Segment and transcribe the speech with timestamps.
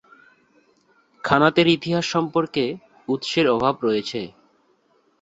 [1.23, 2.63] খানাতের ইতিহাস সম্পর্কে,
[3.07, 4.19] উৎসের অভাব রয়েছে।